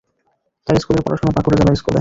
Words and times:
তার 0.67 0.75
স্কুলের 0.75 1.03
পড়াশোনা 1.05 1.31
বাঁকুড়া 1.35 1.57
জেলা 1.59 1.73
স্কুলে। 1.75 1.89